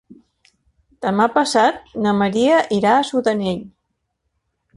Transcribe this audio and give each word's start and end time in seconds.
Demà 1.05 1.27
passat 1.35 1.93
na 2.07 2.15
Maria 2.23 2.57
irà 2.79 2.95
a 2.95 3.05
Sudanell. 3.11 3.63